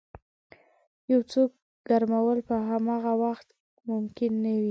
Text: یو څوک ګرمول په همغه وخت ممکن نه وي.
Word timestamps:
یو 1.11 1.21
څوک 1.31 1.51
ګرمول 1.89 2.37
په 2.49 2.55
همغه 2.69 3.11
وخت 3.23 3.47
ممکن 3.89 4.31
نه 4.43 4.51
وي. 4.53 4.59